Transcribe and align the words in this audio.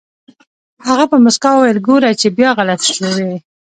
هغه 0.87 1.05
په 1.11 1.17
موسکا 1.23 1.51
وويل 1.53 1.77
ګوره 1.87 2.11
چې 2.21 2.27
بيا 2.37 2.49
غلط 2.57 2.81
شوې. 2.95 3.33